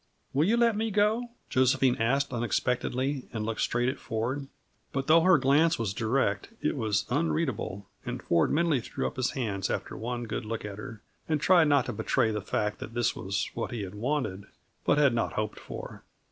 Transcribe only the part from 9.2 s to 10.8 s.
hands after one good look at